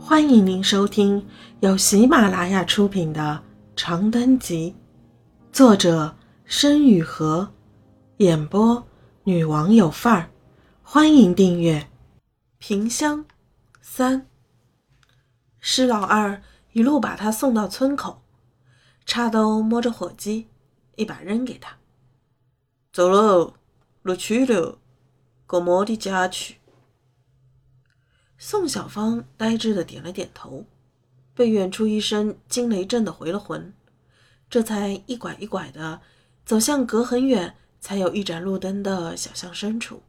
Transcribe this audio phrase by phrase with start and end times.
[0.00, 1.26] 欢迎您收听
[1.60, 3.42] 由喜马拉雅出品的
[3.76, 4.74] 《长灯集》，
[5.54, 7.48] 作者申雨禾，
[8.18, 8.86] 演播
[9.24, 10.30] 女王有范儿。
[10.82, 11.90] 欢迎订阅。
[12.58, 13.26] 萍乡
[13.82, 14.26] 三，
[15.60, 16.40] 施老二
[16.72, 18.22] 一路把他送到村口，
[19.04, 20.48] 插兜摸着火机，
[20.96, 21.76] 一把扔给他
[22.92, 23.54] ：“走喽，
[24.02, 24.78] 落去了，
[25.46, 26.57] 过摩的家去。”
[28.40, 30.64] 宋小芳呆滞的点了点头，
[31.34, 33.74] 被远处一声惊雷震得回了魂，
[34.48, 36.00] 这才一拐一拐的
[36.46, 40.02] 走向隔很远才有一盏路灯的小巷深处。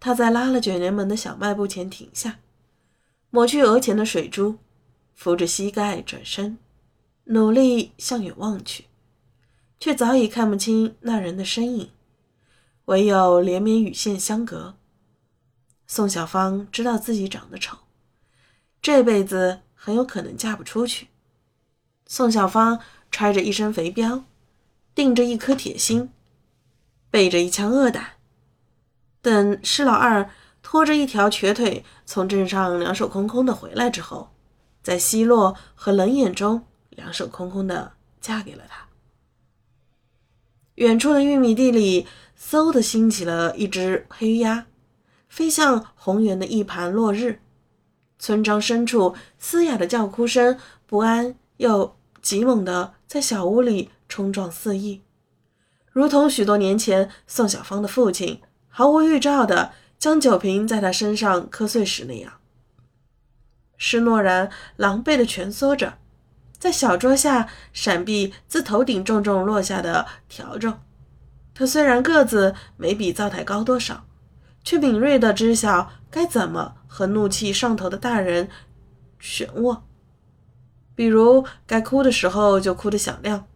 [0.00, 2.38] 他在拉了卷帘门的小卖部前停下，
[3.28, 4.56] 抹去额前的水珠，
[5.14, 6.56] 扶着膝盖转身，
[7.24, 8.86] 努力向远望去，
[9.78, 11.90] 却早已看不清那人的身影，
[12.86, 14.76] 唯有连绵雨线相隔。
[15.86, 17.78] 宋小芳知道自己长得丑，
[18.82, 21.08] 这辈子很有可能嫁不出去。
[22.06, 24.24] 宋小芳揣着一身肥膘，
[24.94, 26.10] 定着一颗铁心，
[27.10, 28.14] 背着一腔恶胆。
[29.22, 30.30] 等施老二
[30.62, 34.30] 拖着一条瘸腿从镇上两手空空的回来之后，
[34.82, 38.86] 在奚落和冷眼中两手空空的嫁给了他。
[40.76, 42.06] 远处的玉米地里，
[42.38, 44.66] 嗖的兴起了一只黑鸭，
[45.36, 47.40] 飞向红圆的一盘落日。
[48.18, 55.02] 村庄深处，嘶哑的叫哭声不安又急猛的在小屋里冲撞肆溢，
[55.92, 58.40] 如同许多年前宋小芳的父亲。
[58.68, 62.32] 毫无预兆的将酒瓶在他身上磕碎时那样，
[63.76, 65.98] 施诺然狼狈的蜷缩着，
[66.58, 70.78] 在小桌下闪避自头顶重重落下的笤帚。
[71.52, 74.06] 他虽然个子没比灶台高多少，
[74.66, 78.48] 却敏锐的知晓该怎么和怒气上头的大人
[79.20, 79.80] 旋涡。
[80.96, 83.46] 比如该哭的时候就哭得响亮，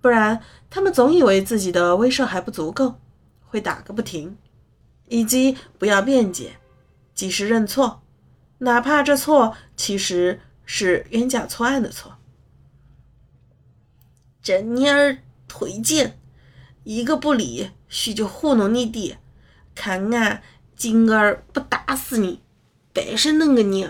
[0.00, 0.40] 不然
[0.70, 2.98] 他们总以为自己的威慑还不足够，
[3.46, 4.38] 会打个不停。
[5.08, 6.56] 以及不要辩解，
[7.14, 8.02] 及时认错，
[8.58, 12.16] 哪怕这错其实是冤假错案的错。
[14.42, 15.18] 这妮儿
[15.48, 16.18] 忒贱，
[16.82, 19.20] 一个不理，许就糊弄你爹。
[19.76, 20.42] 看俺
[20.74, 22.42] 今儿不打死你，
[22.92, 23.88] 白是恁个你！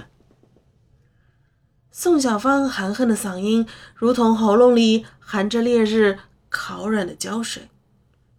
[1.91, 6.19] 宋小芳含恨的嗓音，如同喉咙里含着烈日
[6.51, 7.71] 烤软的胶水，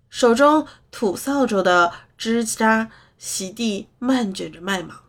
[0.10, 1.92] 手中吐扫帚的。
[2.18, 5.04] 指甲洗地，漫卷着麦芒。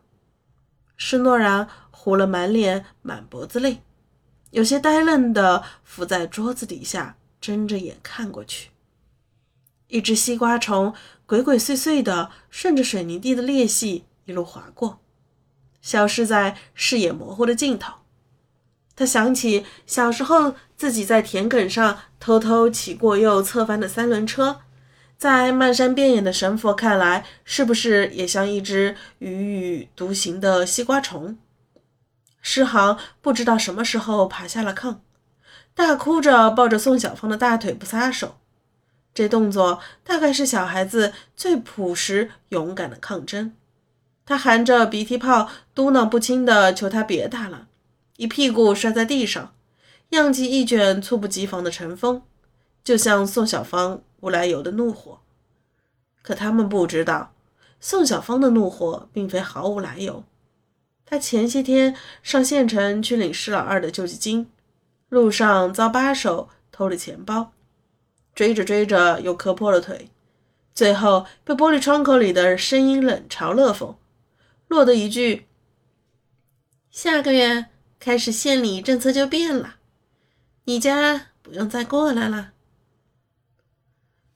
[0.98, 3.80] 施诺然糊了满脸、满脖子泪，
[4.50, 8.68] 有些呆愣地伏在桌子底下，睁着眼看过去。
[9.88, 10.94] 一只西瓜虫
[11.26, 15.00] 鬼鬼祟祟地顺着水泥地的裂隙一路划过，
[15.82, 17.94] 消失在视野模糊的尽头。
[18.94, 24.60] 他想起小时候自己在田埂上偷偷骑过又侧翻的三轮车。
[25.16, 31.36] 在漫山遍野的神佛看来，是不是也像一只踽踽独行的西瓜虫？
[32.40, 34.98] 诗航不知道什么时候爬下了炕，
[35.74, 38.38] 大哭着抱着宋小芳的大腿不撒手。
[39.18, 43.52] 这动作大概是小孩子最朴实勇敢的抗争。
[44.24, 47.66] 他含着鼻涕泡，嘟囔不清的求他别打了，
[48.18, 49.52] 一屁股摔在地上，
[50.10, 52.22] 漾起一卷猝不及防的尘风，
[52.84, 54.00] 就像宋小芳。
[54.20, 55.20] 无来由的怒火，
[56.22, 57.32] 可他们不知道，
[57.80, 60.22] 宋小芳的怒火并非毫无来由。
[61.04, 64.48] 他前些天上县城去领施老二的救济金，
[65.08, 67.52] 路上遭扒手偷了钱包，
[68.38, 70.10] 追着追着又磕破了腿，
[70.72, 73.96] 最后被玻璃窗口里的声音冷嘲热讽，
[74.68, 75.48] 落得一句
[76.88, 77.66] ：“下个月
[77.98, 79.78] 开始县里政策就变了，
[80.66, 82.52] 你家不用再过来了。”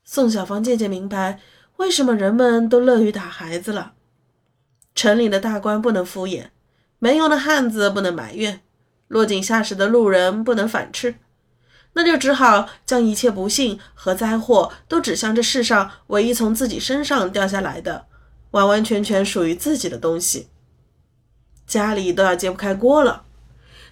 [0.03, 1.39] 宋小芳渐渐明白，
[1.77, 3.95] 为什么人们都乐于打孩子了。
[4.97, 6.47] 城里的大官不能敷衍，
[6.99, 8.63] 没用的汉子不能埋怨，
[9.07, 11.15] 落井下石的路人不能反斥，
[11.95, 18.07] 那就只好将一切不幸和灾祸都指向这世上唯一从自己身上掉下来的、
[18.53, 20.49] 完完全全属于自己的东西。
[21.67, 23.25] 家里都要揭不开锅了，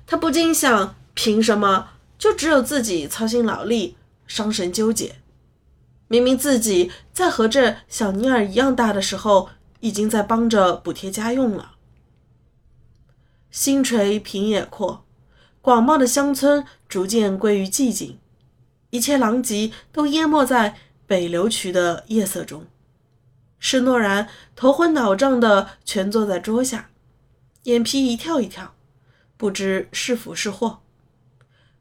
[0.07, 5.17] 他不禁想：凭什么就只有自己操心劳力、伤神纠结？
[6.09, 9.51] 明明自己在和这小妮儿一样大的时候，
[9.81, 11.73] 已经在帮着补贴家用了。
[13.51, 15.05] 星垂平野阔，
[15.63, 18.19] 广袤的乡村逐渐归于寂静，
[18.89, 20.77] 一切狼藉都淹没在
[21.07, 22.67] 北流渠的夜色中。
[23.59, 24.27] 施诺然
[24.57, 26.89] 头昏脑胀地蜷坐在桌下，
[27.65, 28.75] 眼皮一跳一跳，
[29.37, 30.81] 不知是福是祸。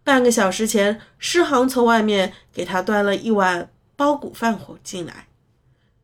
[0.03, 5.29] 半个小时前，诗航从外面给他端了一碗包谷饭进来，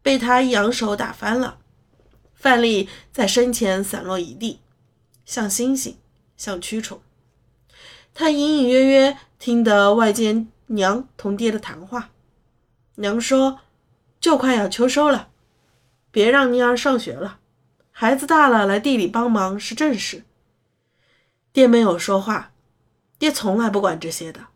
[0.01, 1.57] 被他一扬手打翻了，
[2.33, 4.61] 饭粒在身前散落一地，
[5.25, 5.97] 像星星，
[6.37, 7.01] 像蛆虫。
[8.17, 12.11] 他隐隐约约听得外间娘同爹的谈话，
[12.95, 13.59] 娘说
[14.21, 15.27] ：“就快要秋收了，
[16.11, 17.39] 别让妮儿上学了。
[17.91, 20.23] 孩子大了，来地里帮忙是正事。”
[21.51, 22.53] 爹没有说话，
[23.19, 24.47] 爹从来不管这些的，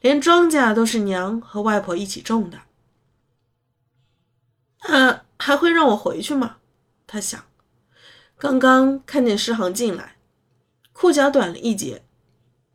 [0.00, 2.58] 连庄稼都是娘和外婆一起种的。
[4.80, 6.56] 他还会让我回去吗？
[7.06, 7.44] 他想。
[8.36, 10.16] 刚刚看见诗航进来，
[10.92, 12.02] 裤脚短了一截。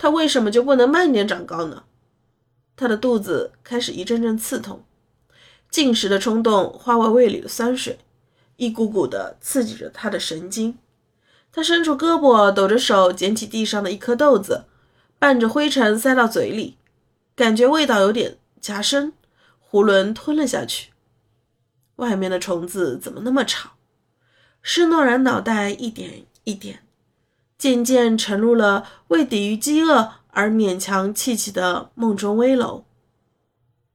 [0.03, 1.85] 他为什么就不能慢点长高呢？
[2.75, 4.83] 他的肚子开始一阵阵刺痛，
[5.71, 7.99] 进食的冲动化为胃里的酸水，
[8.57, 10.77] 一股股的刺激着他的神经。
[11.53, 14.65] 他伸出胳膊，抖着手捡起地上的一颗豆子，
[15.17, 16.75] 伴着灰尘塞到嘴里，
[17.33, 19.13] 感觉味道有点夹生，
[19.71, 20.91] 囫囵吞了下去。
[21.95, 23.77] 外面的虫子怎么那么吵？
[24.61, 26.82] 施诺然脑袋一点一点。
[27.63, 32.83] 渐渐沉入了为抵御饥饿而勉强砌起的梦中危楼。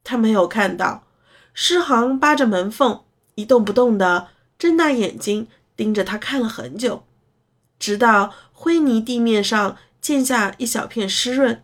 [0.03, 1.05] 他没有看到，
[1.53, 3.03] 诗行扒着门缝
[3.35, 4.29] 一动不动地
[4.59, 7.03] 睁大眼睛盯着他看了很久，
[7.79, 11.63] 直到灰泥地面上溅下一小片湿润，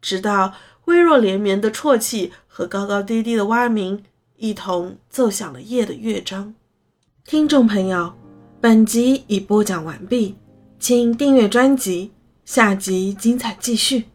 [0.00, 0.54] 直到
[0.86, 4.02] 微弱连绵的啜泣和高高低低的蛙鸣
[4.38, 6.54] 一同奏响了夜的乐章。
[7.26, 8.14] 听众朋友，
[8.58, 10.36] 本集已播讲完毕。
[10.88, 12.12] 请订阅专辑，
[12.44, 14.06] 下集精彩继续。